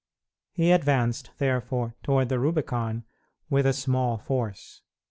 He 0.53 0.71
advanced, 0.71 1.29
therefore, 1.37 1.93
toward 2.01 2.29
the 2.29 2.39
Rubicon 2.39 3.03
with 3.51 3.67
a 3.67 3.71
small 3.73 4.17
force. 4.17 4.81